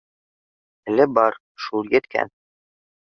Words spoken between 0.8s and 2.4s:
Әле бар, шул еткән